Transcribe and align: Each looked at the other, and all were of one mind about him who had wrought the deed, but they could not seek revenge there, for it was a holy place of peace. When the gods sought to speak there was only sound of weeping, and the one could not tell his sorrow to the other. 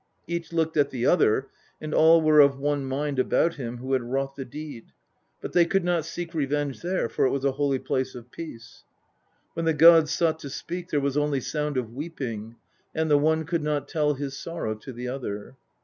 Each 0.25 0.51
looked 0.51 0.77
at 0.77 0.89
the 0.89 1.05
other, 1.05 1.49
and 1.79 1.93
all 1.93 2.23
were 2.23 2.39
of 2.39 2.57
one 2.57 2.85
mind 2.85 3.19
about 3.19 3.57
him 3.57 3.77
who 3.77 3.93
had 3.93 4.01
wrought 4.01 4.35
the 4.35 4.43
deed, 4.43 4.85
but 5.41 5.53
they 5.53 5.63
could 5.63 5.83
not 5.83 6.05
seek 6.05 6.33
revenge 6.33 6.81
there, 6.81 7.07
for 7.07 7.27
it 7.27 7.29
was 7.29 7.45
a 7.45 7.51
holy 7.51 7.77
place 7.77 8.15
of 8.15 8.31
peace. 8.31 8.83
When 9.53 9.65
the 9.65 9.73
gods 9.75 10.09
sought 10.09 10.39
to 10.39 10.49
speak 10.49 10.89
there 10.89 10.99
was 10.99 11.17
only 11.17 11.39
sound 11.39 11.77
of 11.77 11.91
weeping, 11.93 12.55
and 12.95 13.11
the 13.11 13.19
one 13.19 13.43
could 13.45 13.61
not 13.61 13.87
tell 13.87 14.15
his 14.15 14.35
sorrow 14.35 14.73
to 14.73 14.91
the 14.91 15.07
other. 15.07 15.55